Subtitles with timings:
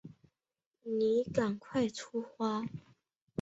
[0.81, 2.65] 你赶快出发